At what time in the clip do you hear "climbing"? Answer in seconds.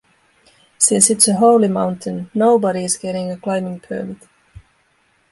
3.37-3.81